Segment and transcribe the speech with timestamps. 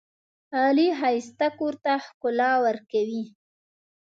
[0.55, 3.23] غالۍ ښایسته کور ته ښکلا ورکوي.